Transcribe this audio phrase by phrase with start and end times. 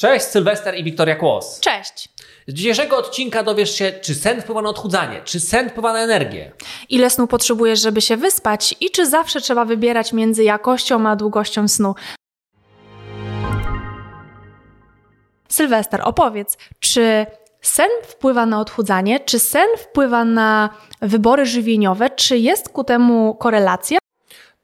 [0.00, 1.60] Cześć, Sylwester i Wiktoria Kłos.
[1.60, 2.08] Cześć.
[2.46, 6.52] Z dzisiejszego odcinka dowiesz się, czy sen wpływa na odchudzanie, czy sen wpływa na energię.
[6.88, 11.68] Ile snu potrzebujesz, żeby się wyspać i czy zawsze trzeba wybierać między jakością a długością
[11.68, 11.94] snu.
[15.48, 17.26] Sylwester, opowiedz, czy
[17.60, 20.70] sen wpływa na odchudzanie, czy sen wpływa na
[21.02, 23.98] wybory żywieniowe, czy jest ku temu korelacja?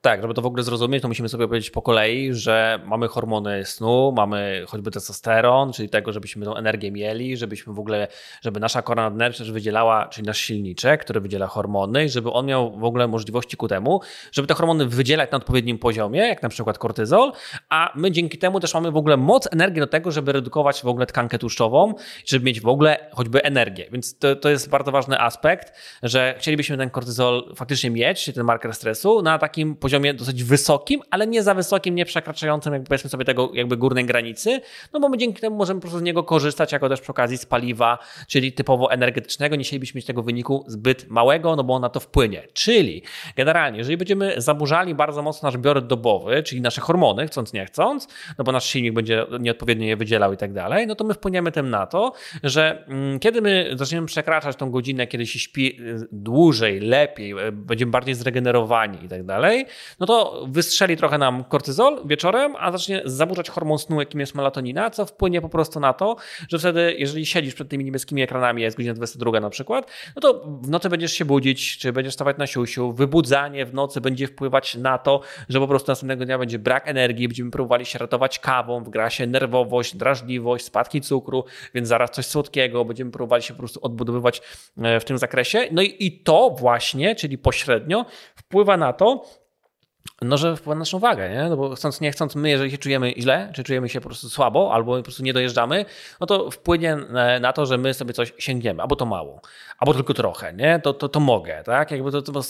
[0.06, 3.64] Tak, żeby to w ogóle zrozumieć, to musimy sobie powiedzieć po kolei, że mamy hormony
[3.64, 8.08] snu, mamy choćby testosteron, czyli tego, żebyśmy tą energię mieli, żebyśmy w ogóle,
[8.42, 12.84] żeby nasza kora nadnercza wydzielała, czyli nasz silniczek, który wydziela hormony, żeby on miał w
[12.84, 14.00] ogóle możliwości ku temu,
[14.32, 17.32] żeby te hormony wydzielać na odpowiednim poziomie, jak na przykład kortyzol,
[17.68, 20.86] a my dzięki temu też mamy w ogóle moc energii do tego, żeby redukować w
[20.86, 21.94] ogóle tkankę tłuszczową,
[22.26, 23.86] żeby mieć w ogóle choćby energię.
[23.92, 28.44] Więc to, to jest bardzo ważny aspekt, że chcielibyśmy ten kortyzol faktycznie mieć, czyli ten
[28.44, 32.88] marker stresu, na takim poziomie poziomie dosyć wysokim, ale nie za wysokim, nie przekraczającym jakby
[32.88, 34.60] powiedzmy sobie tego jakby górnej granicy,
[34.92, 37.38] no bo my dzięki temu możemy po prostu z niego korzystać jako też przy okazji
[37.38, 39.56] z paliwa, czyli typowo energetycznego.
[39.56, 42.42] Nie chcielibyśmy mieć tego wyniku zbyt małego, no bo on na to wpłynie.
[42.52, 43.02] Czyli
[43.36, 48.08] generalnie, jeżeli będziemy zaburzali bardzo mocno nasz biorę dobowy, czyli nasze hormony, chcąc nie chcąc,
[48.38, 51.52] no bo nasz silnik będzie nieodpowiednio je wydzielał i tak dalej, no to my wpłyniemy
[51.52, 56.08] tym na to, że mm, kiedy my zaczniemy przekraczać tą godzinę, kiedy się śpi y,
[56.12, 59.66] dłużej, lepiej, y, będziemy bardziej zregenerowani i tak dalej,
[60.00, 64.90] no to wystrzeli trochę nam kortyzol wieczorem, a zacznie zaburzać hormon snu, jakim jest melatonina,
[64.90, 66.16] co wpłynie po prostu na to,
[66.48, 70.44] że wtedy, jeżeli siedzisz przed tymi niebieskimi ekranami, jest godzina 22 na przykład, no to
[70.62, 74.74] w nocy będziesz się budzić, czy będziesz stawać na siusiu, wybudzanie w nocy będzie wpływać
[74.74, 78.84] na to, że po prostu następnego dnia będzie brak energii, będziemy próbowali się ratować kawą,
[78.84, 83.80] wgra się nerwowość, drażliwość, spadki cukru, więc zaraz coś słodkiego, będziemy próbowali się po prostu
[83.82, 84.42] odbudowywać
[84.82, 85.68] e, w tym zakresie.
[85.72, 88.06] No i, i to właśnie, czyli pośrednio,
[88.36, 89.24] wpływa na to,
[90.22, 91.48] no, że wpływa na naszą wagę, nie?
[91.48, 94.28] No bo chcąc, nie chcąc, my jeżeli się czujemy źle, czy czujemy się po prostu
[94.28, 95.84] słabo, albo po prostu nie dojeżdżamy,
[96.20, 96.96] no to wpłynie
[97.40, 99.40] na to, że my sobie coś sięgniemy, albo to mało,
[99.78, 100.80] albo tylko trochę, nie?
[100.80, 101.90] To, to, to mogę, tak?
[101.90, 102.40] Jakby to, to,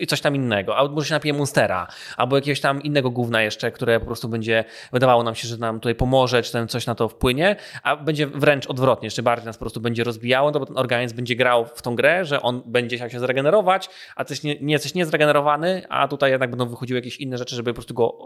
[0.00, 1.86] i coś tam innego, albo może się napiję Monstera,
[2.16, 5.80] albo jakiegoś tam innego gówna jeszcze, które po prostu będzie, wydawało nam się, że nam
[5.80, 9.56] tutaj pomoże, czy ten coś na to wpłynie, a będzie wręcz odwrotnie, jeszcze bardziej nas
[9.56, 12.62] po prostu będzie rozbijało, no bo ten organizm będzie grał w tą grę, że on
[12.66, 16.98] będzie chciał się zregenerować, a coś nie, nie jesteś niezregenerowany, a tutaj jednak będą wychodziły
[16.98, 18.18] jakieś inne rzeczy, żeby po prostu go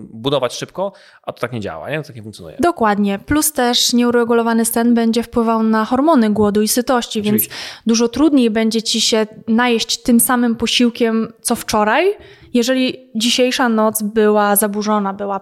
[0.00, 0.92] budować szybko,
[1.22, 2.00] a to tak nie działa, nie?
[2.00, 2.56] To tak nie funkcjonuje.
[2.60, 3.18] Dokładnie.
[3.18, 7.48] Plus też nieuregulowany sen będzie wpływał na hormony głodu i sytości, Oczywiście.
[7.48, 12.16] więc dużo trudniej będzie ci się najeść tym samym posiłkiem co wczoraj,
[12.54, 15.40] jeżeli dzisiejsza noc była zaburzona, była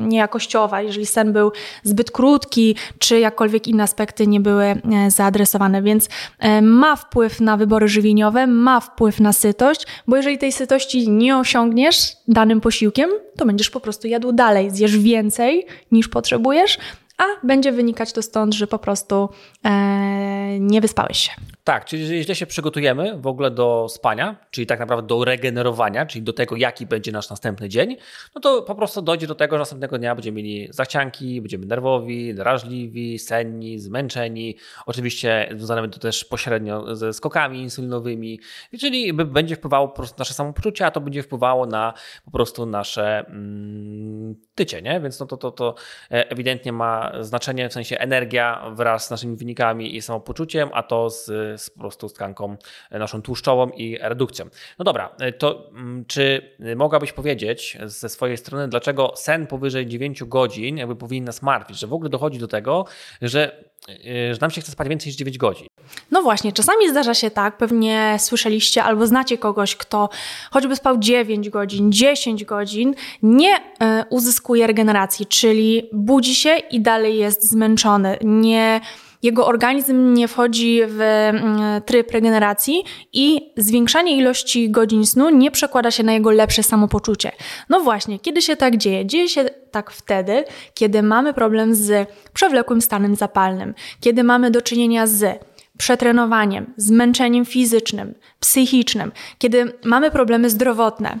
[0.00, 1.52] niejakościowa, jeżeli sen był
[1.82, 6.08] zbyt krótki, czy jakkolwiek inne aspekty nie były e, zaadresowane, więc
[6.38, 11.38] e, ma wpływ na wybory żywieniowe, ma wpływ na sytość, bo jeżeli tej sytości nie
[11.38, 16.78] osiągniesz danym posiłkiem, to będziesz po prostu jadł dalej, zjesz więcej niż potrzebujesz,
[17.18, 19.28] a będzie wynikać to stąd, że po prostu
[19.64, 21.30] e, nie wyspałeś się.
[21.68, 26.06] Tak, czyli jeżeli źle się przygotujemy w ogóle do spania, czyli tak naprawdę do regenerowania,
[26.06, 27.96] czyli do tego, jaki będzie nasz następny dzień,
[28.34, 32.34] no to po prostu dojdzie do tego, że następnego dnia będziemy mieli zachcianki, będziemy nerwowi,
[32.34, 34.56] drażliwi, senni, zmęczeni.
[34.86, 38.40] Oczywiście związane to też pośrednio ze skokami insulinowymi,
[38.80, 43.18] czyli będzie wpływało po prostu nasze samopoczucie, a to będzie wpływało na po prostu nasze
[43.18, 45.00] mm, tycie, nie?
[45.00, 45.74] Więc no to, to, to
[46.10, 51.10] e, ewidentnie ma znaczenie, w sensie energia wraz z naszymi wynikami i samopoczuciem, a to
[51.10, 52.56] z, z po prostu tkanką
[52.90, 54.44] naszą tłuszczową i redukcją.
[54.78, 60.24] No dobra, e, to mm, czy mogłabyś powiedzieć ze swojej strony, dlaczego sen powyżej 9
[60.24, 62.84] godzin jakby powinien nas martwić, że w ogóle dochodzi do tego,
[63.22, 65.66] że e, że nam się chce spać więcej niż 9 godzin.
[66.10, 70.08] No właśnie, czasami zdarza się tak, pewnie słyszeliście albo znacie kogoś, kto
[70.50, 77.18] choćby spał 9 godzin, 10 godzin, nie e, uzyskuje regeneracji, czyli budzi się i dalej
[77.18, 78.80] jest zmęczony, nie
[79.22, 85.90] jego organizm nie wchodzi w mm, tryb regeneracji i zwiększanie ilości godzin snu nie przekłada
[85.90, 87.32] się na jego lepsze samopoczucie.
[87.68, 89.06] No właśnie, kiedy się tak dzieje?
[89.06, 95.06] Dzieje się tak wtedy, kiedy mamy problem z przewlekłym stanem zapalnym, kiedy mamy do czynienia
[95.06, 95.44] z
[95.78, 101.18] przetrenowaniem, zmęczeniem fizycznym, psychicznym, kiedy mamy problemy zdrowotne.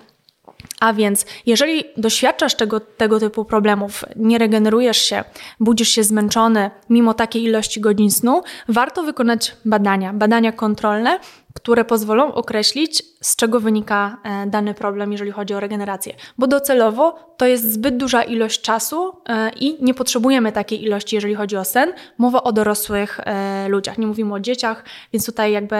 [0.80, 5.24] A więc, jeżeli doświadczasz tego, tego typu problemów, nie regenerujesz się,
[5.60, 11.18] budzisz się zmęczony mimo takiej ilości godzin snu, warto wykonać badania, badania kontrolne,
[11.54, 16.14] które pozwolą określić, z czego wynika e, dany problem, jeżeli chodzi o regenerację.
[16.38, 21.34] Bo docelowo to jest zbyt duża ilość czasu e, i nie potrzebujemy takiej ilości, jeżeli
[21.34, 21.92] chodzi o sen.
[22.18, 25.76] Mowa o dorosłych e, ludziach, nie mówimy o dzieciach, więc tutaj jakby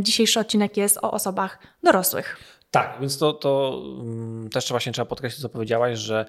[0.00, 2.57] dzisiejszy odcinek jest o osobach dorosłych.
[2.70, 6.26] Tak, więc to, to mm, też właśnie trzeba podkreślić, co powiedziałaś, że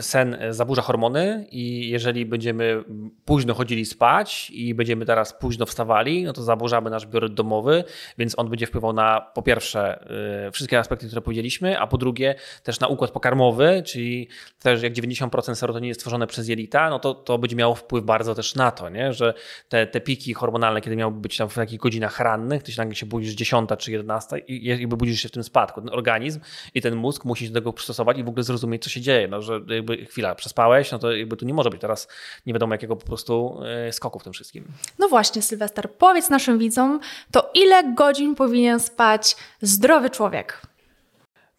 [0.00, 2.84] sen zaburza hormony i jeżeli będziemy
[3.24, 7.84] późno chodzili spać i będziemy teraz późno wstawali, no to zaburzamy nasz biuryt domowy,
[8.18, 10.08] więc on będzie wpływał na po pierwsze
[10.46, 14.92] y, wszystkie aspekty, które powiedzieliśmy, a po drugie też na układ pokarmowy, czyli też jak
[14.92, 18.70] 90% serotoniny jest stworzone przez jelita, no to, to będzie miało wpływ bardzo też na
[18.70, 19.12] to, nie?
[19.12, 19.34] że
[19.68, 22.94] te, te piki hormonalne, kiedy miałyby być tam w takich godzinach rannych, to się nagle
[22.94, 25.80] się budzisz 10 czy 11 i jakby budzisz się w tym spadku.
[25.80, 26.40] Ten organizm
[26.74, 29.28] i ten mózg musi się do tego przystosować i w ogóle zrozumieć, co się dzieje,
[29.28, 32.08] no, że jakby chwila, przespałeś, no to jakby tu nie może być teraz
[32.46, 34.64] nie wiadomo jakiego po prostu e, skoku w tym wszystkim.
[34.98, 37.00] No właśnie, Sylwester, powiedz naszym widzom,
[37.30, 40.73] to ile godzin powinien spać zdrowy człowiek?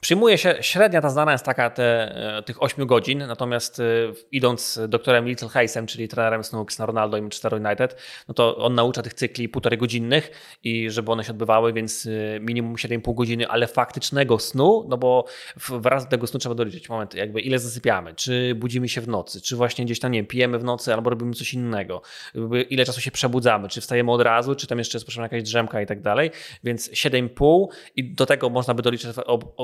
[0.06, 3.84] Przyjmuje się, średnia ta znana jest taka te, e, tych 8 godzin, natomiast e,
[4.31, 7.96] idąc doktorem Little Hayesem, czyli trenerem snu na Ronaldo i Manchester United,
[8.28, 10.31] no to on naucza tych cykli półtorej godzinnych
[10.63, 15.25] i żeby one się odbywały, więc e, minimum 7,5 godziny, ale faktycznego snu, no bo
[15.69, 16.90] wraz do tego snu trzeba doliczyć.
[16.90, 20.28] Moment, jakby ile zasypiamy, czy budzimy się w nocy, czy właśnie gdzieś tam, nie wiem,
[20.28, 22.01] pijemy w nocy albo robimy coś innego,
[22.69, 25.86] ile czasu się przebudzamy, czy wstajemy od razu, czy tam jeszcze jest jakaś drzemka i
[25.86, 26.31] tak dalej,
[26.63, 29.12] więc 7,5 i do tego można by doliczyć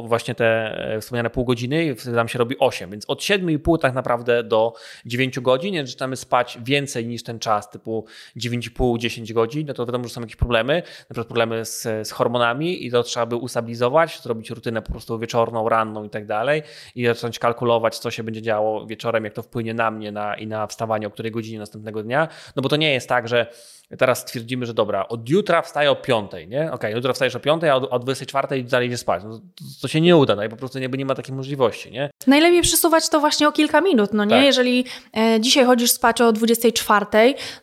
[0.03, 3.77] właśnie właśnie te e, wspomniane pół godziny wtedy nam się robi 8, więc od 7,5
[3.77, 4.73] tak naprawdę do
[5.05, 8.05] 9 godzin, jeżeli zaczynamy spać więcej niż ten czas, typu
[8.37, 12.85] 9,5-10 godzin, no to wiadomo, że są jakieś problemy, na przykład problemy z, z hormonami
[12.85, 16.63] i to trzeba by ustabilizować, zrobić rutynę po prostu wieczorną, ranną i tak dalej
[16.95, 20.47] i zacząć kalkulować, co się będzie działo wieczorem, jak to wpłynie na mnie na, i
[20.47, 23.47] na wstawanie, o której godzinie następnego dnia, no bo to nie jest tak, że
[23.97, 26.61] teraz stwierdzimy, że dobra, od jutra wstaję o 5, nie?
[26.61, 29.23] Okej, okay, jutro wstajesz o 5, a o 24 dalej idziesz spać.
[29.23, 31.91] No, to, to się nie uda, no i po prostu nie, nie ma takiej możliwości,
[31.91, 32.09] nie?
[32.27, 34.35] Najlepiej przesuwać to właśnie o kilka minut, no nie?
[34.35, 34.45] Tak.
[34.45, 34.85] Jeżeli
[35.17, 37.05] e, dzisiaj chodzisz spać o 24,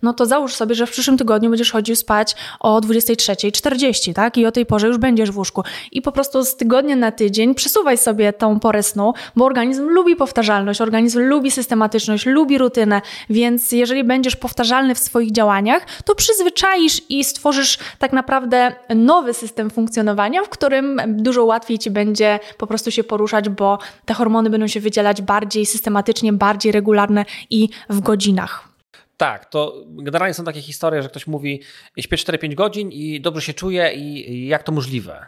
[0.02, 4.38] no to załóż sobie, że w przyszłym tygodniu będziesz chodził spać o 23.40, tak?
[4.38, 5.62] I o tej porze już będziesz w łóżku.
[5.92, 10.16] I po prostu z tygodnia na tydzień przesuwaj sobie tą porę snu, bo organizm lubi
[10.16, 13.00] powtarzalność, organizm lubi systematyczność, lubi rutynę,
[13.31, 19.70] więc jeżeli będziesz powtarzalny w swoich działaniach, to przyzwyczaisz i stworzysz tak naprawdę nowy system
[19.70, 24.67] funkcjonowania, w którym dużo łatwiej ci będzie po prostu się poruszać, bo te hormony będą
[24.67, 28.69] się wydzielać bardziej systematycznie, bardziej regularne i w godzinach.
[29.17, 31.62] Tak, to generalnie są takie historie, że ktoś mówi,
[31.99, 35.26] śpię 4-5 godzin i dobrze się czuję i jak to możliwe?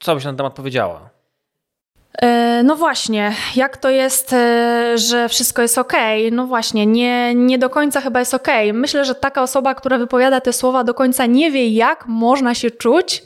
[0.00, 1.10] Co byś na ten temat powiedziała?
[2.56, 5.92] E, no właśnie, jak to jest, e, że wszystko jest ok?
[6.32, 8.48] No właśnie, nie, nie do końca chyba jest ok.
[8.72, 12.70] Myślę, że taka osoba, która wypowiada te słowa, do końca nie wie, jak można się
[12.70, 13.22] czuć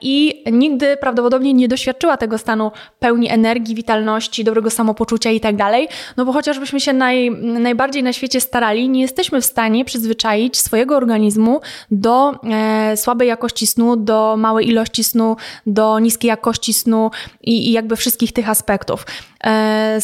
[0.00, 5.88] i nigdy prawdopodobnie nie doświadczyła tego stanu pełni energii, witalności, dobrego samopoczucia i tak dalej,
[6.16, 10.96] no bo chociażbyśmy się naj, najbardziej na świecie starali, nie jesteśmy w stanie przyzwyczaić swojego
[10.96, 15.36] organizmu do e, słabej jakości snu, do małej ilości snu,
[15.66, 19.06] do niskiej jakości snu i, i jakby wszystkich tych aspektów.
[19.44, 20.00] E,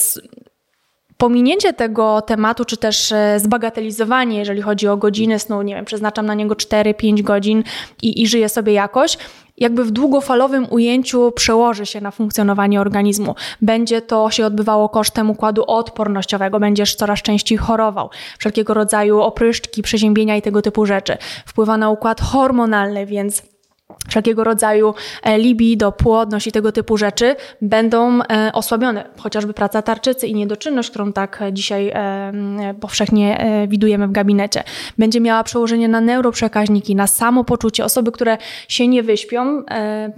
[1.18, 6.26] Pominięcie tego tematu, czy też e, zbagatelizowanie, jeżeli chodzi o godziny snu, nie wiem, przeznaczam
[6.26, 7.64] na niego 4-5 godzin
[8.02, 9.18] i, i żyję sobie jakoś,
[9.58, 13.35] jakby w długofalowym ujęciu przełoży się na funkcjonowanie organizmu.
[13.62, 20.37] Będzie to się odbywało kosztem układu odpornościowego, będziesz coraz częściej chorował, wszelkiego rodzaju opryszczki, przeziębienia
[20.37, 21.17] i tego typu rzeczy.
[21.47, 23.43] Wpływa na układ hormonalny, więc
[24.09, 29.05] wszelkiego rodzaju e, libido, płodność i tego typu rzeczy będą e, osłabione.
[29.19, 34.65] Chociażby praca tarczycy i niedoczynność, którą tak dzisiaj e, powszechnie widujemy w gabinecie.
[34.99, 37.85] Będzie miała przełożenie na neuroprzekaźniki, na samopoczucie.
[37.85, 38.38] Osoby, które
[38.69, 39.62] się nie wyśpią,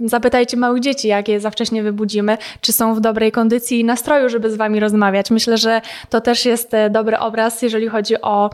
[0.05, 4.29] zapytajcie małych dzieci, jak je za wcześnie wybudzimy, czy są w dobrej kondycji i nastroju,
[4.29, 5.31] żeby z wami rozmawiać.
[5.31, 8.49] Myślę, że to też jest dobry obraz, jeżeli chodzi o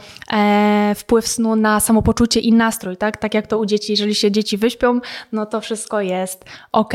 [0.96, 2.98] wpływ snu na samopoczucie i nastrój.
[2.98, 5.00] Tak, tak jak to u dzieci, jeżeli się dzieci wyśpią,
[5.32, 6.94] no to wszystko jest ok.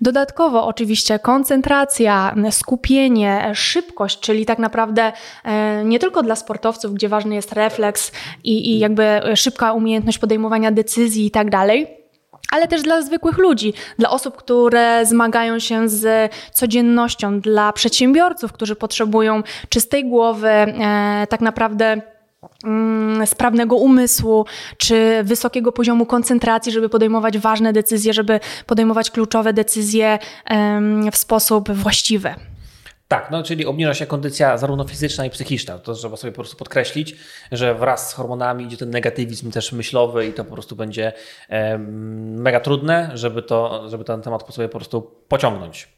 [0.00, 5.12] Dodatkowo oczywiście koncentracja, skupienie, szybkość, czyli tak naprawdę
[5.44, 8.12] e, nie tylko dla sportowców, gdzie ważny jest refleks
[8.44, 12.02] i, i jakby szybka umiejętność podejmowania decyzji i tak dalej
[12.52, 18.76] ale też dla zwykłych ludzi, dla osób, które zmagają się z codziennością, dla przedsiębiorców, którzy
[18.76, 22.02] potrzebują czystej głowy, e, tak naprawdę
[23.24, 24.46] sprawnego umysłu,
[24.76, 30.18] czy wysokiego poziomu koncentracji, żeby podejmować ważne decyzje, żeby podejmować kluczowe decyzje
[31.12, 32.34] w sposób właściwy.
[33.08, 35.78] Tak, no czyli obniża się kondycja zarówno fizyczna i psychiczna.
[35.78, 37.16] To trzeba sobie po prostu podkreślić,
[37.52, 41.12] że wraz z hormonami idzie ten negatywizm też myślowy i to po prostu będzie
[42.36, 45.88] mega trudne, żeby, to, żeby ten temat sobie po prostu pociągnąć.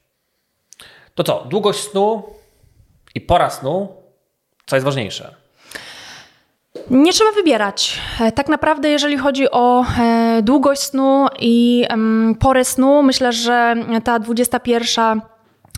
[1.14, 2.22] To co, długość snu
[3.14, 3.96] i pora snu,
[4.66, 5.43] co jest ważniejsze?
[6.90, 8.00] Nie trzeba wybierać.
[8.20, 11.86] E, tak naprawdę, jeżeli chodzi o e, długość snu i
[12.40, 13.74] porę snu, myślę, że
[14.04, 15.20] ta 21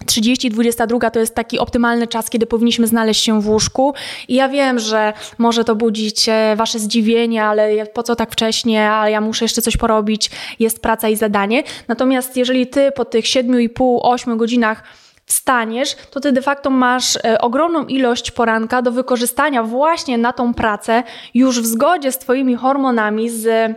[0.06, 3.94] 30-22 to jest taki optymalny czas, kiedy powinniśmy znaleźć się w łóżku.
[4.28, 9.08] I ja wiem, że może to budzić Wasze zdziwienie, ale po co tak wcześnie, a
[9.08, 11.62] ja muszę jeszcze coś porobić, jest praca i zadanie.
[11.88, 14.82] Natomiast jeżeli Ty po tych 7,5-8 godzinach
[15.26, 20.54] wstaniesz, to ty de facto masz e, ogromną ilość poranka do wykorzystania właśnie na tą
[20.54, 21.02] pracę,
[21.34, 23.72] już w zgodzie z Twoimi hormonami, z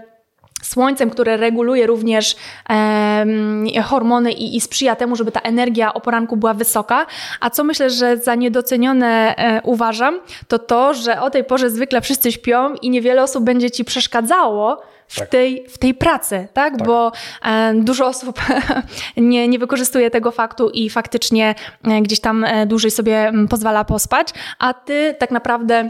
[0.63, 2.35] słońcem, które reguluje również
[3.83, 7.05] hormony i, i, sprzyja temu, żeby ta energia o poranku była wysoka.
[7.39, 12.01] A co myślę, że za niedocenione e, uważam, to to, że o tej porze zwykle
[12.01, 15.29] wszyscy śpią i niewiele osób będzie ci przeszkadzało w, tak.
[15.29, 16.77] tej, w tej pracy, tak?
[16.77, 16.87] tak.
[16.87, 17.11] Bo
[17.45, 18.39] e, dużo osób
[19.17, 24.29] nie, nie wykorzystuje tego faktu i faktycznie e, gdzieś tam e, dłużej sobie pozwala pospać,
[24.59, 25.89] a ty tak naprawdę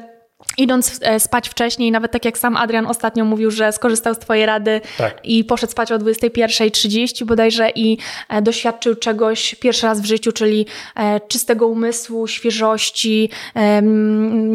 [0.58, 4.46] idąc e, spać wcześniej, nawet tak jak sam Adrian ostatnio mówił, że skorzystał z Twojej
[4.46, 5.20] rady tak.
[5.24, 7.98] i poszedł spać o 21.30 bodajże i
[8.30, 13.30] e, doświadczył czegoś pierwszy raz w życiu, czyli e, czystego umysłu, świeżości,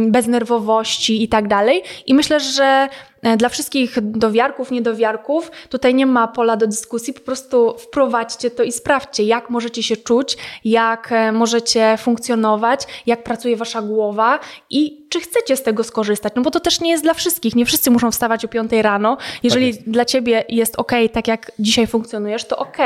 [0.06, 1.82] beznerwowości i tak dalej.
[2.06, 2.88] I myślę, że
[3.36, 8.72] dla wszystkich dowiarków, niedowiarków tutaj nie ma pola do dyskusji, po prostu wprowadźcie to i
[8.72, 14.38] sprawdźcie, jak możecie się czuć, jak e, możecie funkcjonować, jak pracuje wasza głowa
[14.70, 17.66] i czy chcecie z tego skorzystać, no bo to też nie jest dla wszystkich, nie
[17.66, 19.16] wszyscy muszą wstawać o 5 rano.
[19.42, 22.76] Jeżeli tak dla ciebie jest ok, tak jak dzisiaj funkcjonujesz, to ok.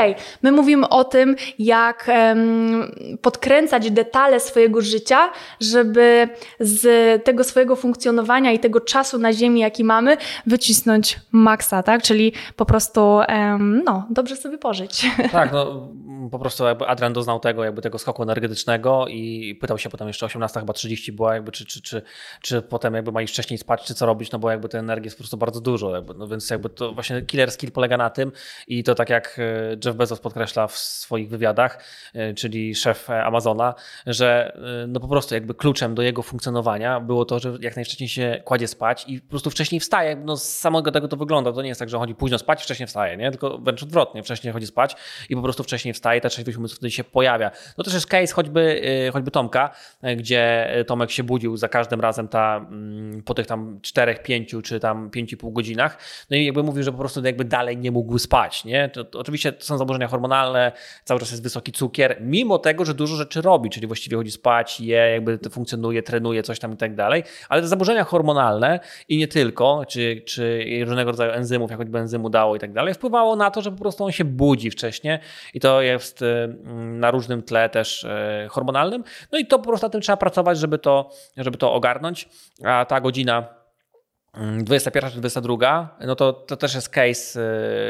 [0.41, 2.91] My mówimy o tym, jak um,
[3.21, 6.29] podkręcać detale swojego życia, żeby
[6.59, 12.01] z tego swojego funkcjonowania i tego czasu na ziemi, jaki mamy, wycisnąć maksa, tak?
[12.03, 13.19] Czyli po prostu
[13.85, 15.11] no, dobrze sobie pożyć.
[15.31, 15.87] Tak, no
[16.29, 20.25] po prostu jakby Adrian doznał tego, jakby tego skoku energetycznego i pytał się potem jeszcze
[20.25, 22.01] 18, chyba 30 była, jakby czy, czy, czy,
[22.41, 25.05] czy potem jakby ma iść wcześniej spać, czy co robić, no bo jakby tej energii
[25.05, 28.09] jest po prostu bardzo dużo, jakby, no więc jakby to właśnie killer skill polega na
[28.09, 28.31] tym
[28.67, 31.83] i to tak jak e, Jeff Bezos podkreśla w swoich wywiadach,
[32.13, 37.25] e, czyli szef Amazona, że e, no po prostu jakby kluczem do jego funkcjonowania było
[37.25, 40.91] to, że jak najwcześniej się kładzie spać i po prostu wcześniej wstaje, no z samego
[40.91, 43.31] tego to wygląda, to nie jest tak, że chodzi późno spać, wcześniej wstaje, nie?
[43.31, 44.95] tylko wręcz odwrotnie, wcześniej chodzi spać
[45.29, 47.51] i po prostu wcześniej wstaje, ta trzeźwość umysłu wtedy się pojawia.
[47.77, 49.69] No też jest case choćby, y, choćby Tomka,
[50.03, 54.61] y, gdzie Tomek się budził za każdym razem ta, mm, po tych tam 4, 5
[54.61, 55.97] czy tam 5,5 godzinach,
[56.29, 58.89] no i jakby mówił, że po prostu jakby dalej nie mógł spać, nie?
[58.89, 60.71] To, to oczywiście to są zaburzenia hormonalne,
[61.03, 64.79] cały czas jest wysoki cukier, mimo tego, że dużo rzeczy robi, czyli właściwie chodzi spać,
[64.79, 69.27] je, jakby funkcjonuje, trenuje, coś tam i tak dalej, ale te zaburzenia hormonalne i nie
[69.27, 73.51] tylko, czy, czy różnego rodzaju enzymów, jak choćby enzymu dało i tak dalej, wpływało na
[73.51, 75.19] to, że po prostu on się budzi wcześniej
[75.53, 79.03] i to jest y, na różnym tle też y, hormonalnym.
[79.31, 82.29] No i to po prostu na tym trzeba pracować, żeby to, żeby to ogarnąć.
[82.63, 83.58] A ta godzina
[84.33, 87.41] 21 mm, czy 22, no to, to też jest case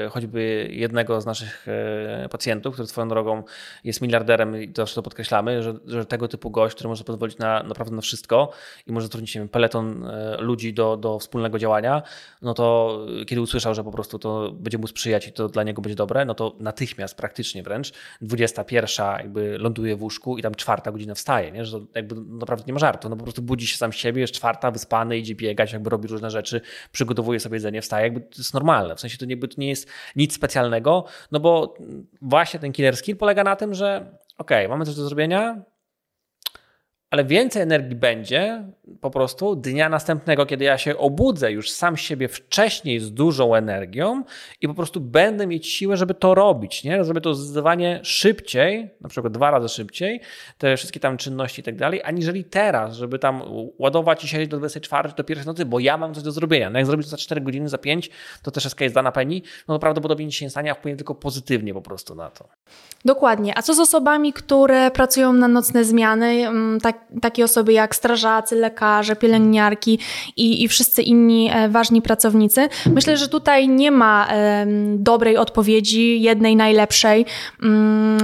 [0.05, 3.43] e, choćby jednego z naszych e, pacjentów, który swoją drogą
[3.83, 7.63] jest miliarderem i zawsze to podkreślamy, że, że tego typu gość, który może pozwolić na
[7.63, 8.51] naprawdę na wszystko
[8.87, 12.01] i może zatrudnić się peleton e, ludzi do, do wspólnego działania,
[12.41, 15.81] no to kiedy usłyszał, że po prostu to będzie mu sprzyjać i to dla niego
[15.81, 20.91] będzie dobre, no to natychmiast, praktycznie wręcz, 21 jakby ląduje w łóżku i tam czwarta
[20.91, 21.65] godzina wstaje, nie?
[21.65, 24.33] że to jakby naprawdę nie ma żartu, no po prostu budzi się sam siebie, jest
[24.33, 28.53] czwarta, wyspany, idzie biegać, jakby robi różne rzeczy, przygotowuje sobie jedzenie, wstaje, jakby to jest
[28.53, 28.95] normalne.
[28.95, 31.73] W sensie to, to nie jest nic specjalnego, no bo
[32.21, 35.61] właśnie ten killer skill polega na tym, że ok, mamy coś do zrobienia,
[37.09, 38.63] ale więcej energii będzie
[39.01, 44.23] po prostu dnia następnego, kiedy ja się obudzę już sam siebie wcześniej z dużą energią
[44.61, 47.03] i po prostu będę mieć siłę, żeby to robić, nie?
[47.03, 50.21] Żeby to zdecydowanie szybciej, na przykład dwa razy szybciej,
[50.57, 53.41] te wszystkie tam czynności i tak dalej, aniżeli teraz, żeby tam
[53.79, 56.69] ładować i siedzieć do 24, do pierwszej nocy, bo ja mam coś do zrobienia.
[56.69, 58.09] No jak zrobić to za 4 godziny, za 5,
[58.43, 60.97] to też jest case dana penny, no to prawdopodobnie nic się nie stanie, a wpłynie
[60.97, 62.47] tylko pozytywnie po prostu na to.
[63.05, 63.57] Dokładnie.
[63.57, 68.55] A co z osobami, które pracują na nocne zmiany, mm, tak takie osoby jak strażacy,
[68.55, 69.99] lekarze, pielęgniarki
[70.37, 72.69] i, i wszyscy inni e, ważni pracownicy.
[72.85, 74.27] Myślę, że tutaj nie ma
[74.95, 77.25] dobrej odpowiedzi, jednej najlepszej.
[77.63, 78.17] Mm,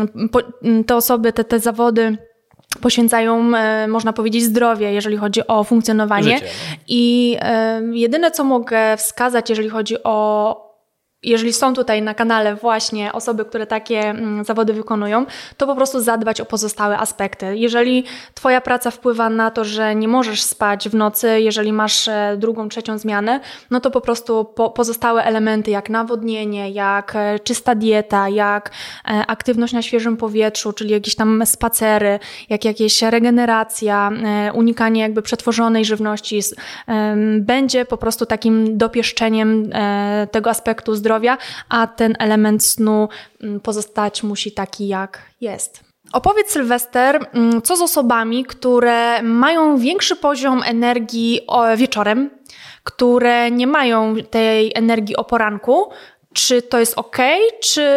[0.63, 2.17] mm, te osoby, te, te zawody
[2.81, 6.33] poświęcają, e, można powiedzieć, zdrowie, jeżeli chodzi o funkcjonowanie.
[6.33, 6.77] Życie, no.
[6.87, 7.37] I
[7.91, 10.64] jedyne, co mogę wskazać, jeżeli chodzi o,
[11.29, 15.25] jeżeli są tutaj na kanale właśnie osoby, które takie mm, zawody wykonują,
[15.57, 17.57] to po prostu zadbać o pozostałe aspekty.
[17.57, 18.03] Jeżeli
[18.33, 22.69] Twoja praca wpływa na to, że nie możesz spać w nocy, jeżeli masz e, drugą,
[22.69, 23.39] trzecią zmianę,
[23.71, 28.71] no to po prostu po, pozostałe elementy, jak nawodnienie, jak e, czysta dieta, jak
[29.07, 34.11] e, aktywność na świeżym powietrzu, czyli jakieś tam spacery, jak jakieś regeneracja,
[34.53, 36.39] unikanie jakby przetworzonej żywności,
[37.39, 39.69] będzie po prostu takim dopieszczeniem
[40.31, 41.37] tego aspektu zdrowia zdrowia,
[41.69, 43.09] a ten element snu
[43.41, 45.83] mm, pozostać musi taki, jak jest.
[46.13, 51.41] Opowiedz, Sylwester, mm, co z osobami, które mają większy poziom energii
[51.77, 52.29] wieczorem,
[52.83, 55.89] które nie mają tej energii o poranku.
[56.33, 57.17] Czy to jest ok,
[57.61, 57.87] czy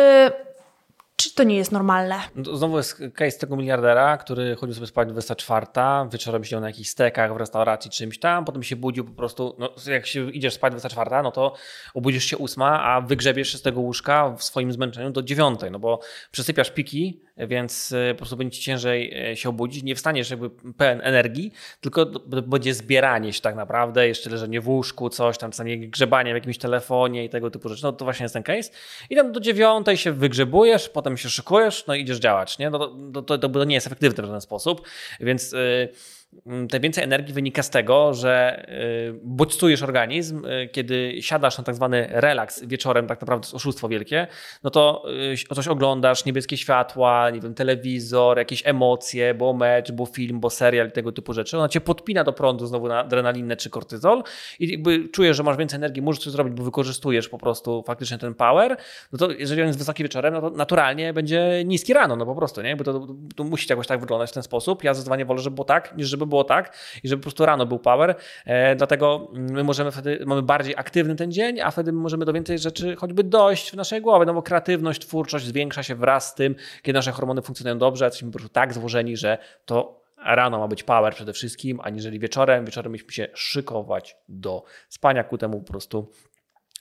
[1.19, 2.21] czy to nie jest normalne?
[2.35, 5.67] No znowu jest case tego miliardera, który chodził sobie spać 24,
[6.13, 9.71] wieczorem siedział na jakichś stekach w restauracji czymś tam, potem się budził po prostu, no
[9.87, 11.55] jak się idziesz spać 24, no to
[11.95, 16.01] obudzisz się 8, a wygrzebiesz z tego łóżka w swoim zmęczeniu do 9, no bo
[16.31, 20.51] przesypiasz piki, więc e, po prostu będzie ci ciężej e, się obudzić, nie wstaniesz jakby
[20.51, 22.07] pełen energii, tylko
[22.47, 26.59] będzie zbieranie się tak naprawdę, jeszcze leżenie w łóżku, coś tam, czasami grzebanie w jakimś
[26.59, 28.71] telefonie i tego typu rzeczy, no to właśnie jest ten case.
[29.11, 32.71] I tam do dziewiątej się wygrzebujesz, potem się szykujesz, no i idziesz działać, nie?
[32.71, 34.89] No to, to, to, to nie jest efektywne w żaden sposób,
[35.21, 35.53] więc...
[35.53, 38.65] Yy, Mm, te więcej energii wynika z tego, że
[39.09, 43.55] y, bodźcujesz organizm, y, kiedy siadasz na tak zwany relaks wieczorem, tak naprawdę to jest
[43.55, 44.27] oszustwo wielkie,
[44.63, 50.07] no to y, coś oglądasz, niebieskie światła, nie wiem, telewizor, jakieś emocje, bo mecz, bo
[50.07, 51.59] film, bo serial i tego typu rzeczy.
[51.59, 54.23] Ona cię podpina do prądu znowu na adrenalinę czy kortyzol
[54.59, 58.19] i jakby czujesz, że masz więcej energii, możesz coś zrobić, bo wykorzystujesz po prostu faktycznie
[58.19, 58.77] ten power,
[59.13, 62.35] no to jeżeli on jest wysoki wieczorem, no to naturalnie będzie niski rano, no po
[62.35, 62.77] prostu, nie?
[62.77, 64.85] Bo to, to, to musi jakoś tak wyglądać w ten sposób.
[64.85, 67.67] Ja zdecydowanie wolę, żeby było tak, niż żeby było tak i żeby po prostu rano
[67.67, 68.15] był power.
[68.47, 72.59] E, dlatego my możemy wtedy, mamy bardziej aktywny ten dzień, a wtedy możemy do więcej
[72.59, 76.55] rzeczy choćby dojść w naszej głowie, no bo kreatywność, twórczość zwiększa się wraz z tym,
[76.83, 80.69] kiedy nasze hormony funkcjonują dobrze, a jesteśmy po prostu tak złożeni, że to rano ma
[80.69, 82.65] być power przede wszystkim, aniżeli wieczorem.
[82.65, 86.11] Wieczorem musimy się szykować do spania, ku temu po prostu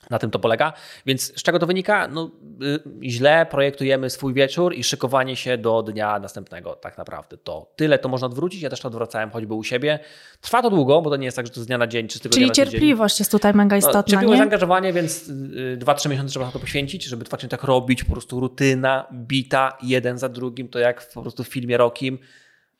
[0.09, 0.73] na tym to polega.
[1.05, 2.07] Więc z czego to wynika?
[2.07, 2.31] No,
[2.63, 6.75] y, źle projektujemy swój wieczór i szykowanie się do dnia następnego.
[6.75, 8.61] Tak naprawdę to tyle to można odwrócić.
[8.61, 9.99] Ja też to odwracałem choćby u siebie.
[10.41, 12.19] Trwa to długo, bo to nie jest tak, że to z dnia na dzień czy
[12.19, 13.99] z tego Czyli cierpliwość jest tutaj mega no, istotna.
[13.99, 15.29] No, cierpliwość, zaangażowanie, więc
[15.77, 18.03] 2-3 y, miesiące trzeba na to poświęcić, żeby faktycznie tak robić.
[18.03, 20.67] Po prostu rutyna, bita, jeden za drugim.
[20.67, 22.19] To jak po prostu w filmie Rokim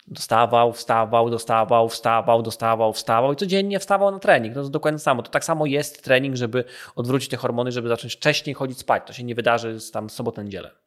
[0.08, 4.56] Dostawał, wstawał, dostawał, wstawał, dostawał, wstawał i codziennie wstawał na trening.
[4.56, 5.24] No to dokładnie samo.
[5.24, 6.64] To tak samo jest trening, żeby
[6.96, 9.04] odwrócić te hormony, żeby zacząć wcześniej chodzić spać.
[9.08, 10.87] To się nie wydarzy z tam sobotę, niedzielę.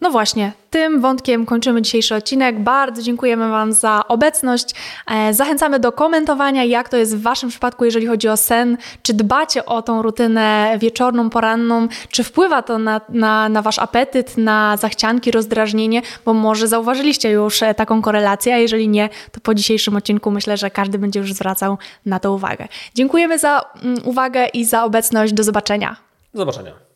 [0.00, 2.60] No właśnie, tym wątkiem kończymy dzisiejszy odcinek.
[2.60, 4.74] Bardzo dziękujemy Wam za obecność.
[5.06, 8.76] E, zachęcamy do komentowania, jak to jest w Waszym przypadku, jeżeli chodzi o sen.
[9.02, 11.88] Czy dbacie o tą rutynę wieczorną, poranną?
[12.08, 16.02] Czy wpływa to na, na, na Wasz apetyt, na zachcianki, rozdrażnienie?
[16.24, 20.56] Bo może zauważyliście już e, taką korelację, a jeżeli nie, to po dzisiejszym odcinku myślę,
[20.56, 22.68] że każdy będzie już zwracał na to uwagę.
[22.94, 25.32] Dziękujemy za mm, uwagę i za obecność.
[25.32, 25.96] Do zobaczenia.
[26.34, 26.87] Do zobaczenia.